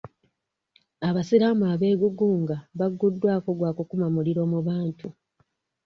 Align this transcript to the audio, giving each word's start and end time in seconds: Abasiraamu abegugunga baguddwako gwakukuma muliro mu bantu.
Abasiraamu 1.07 1.63
abegugunga 1.73 2.57
baguddwako 2.79 3.49
gwakukuma 3.59 4.07
muliro 4.15 4.41
mu 4.51 4.59
bantu. 4.67 5.07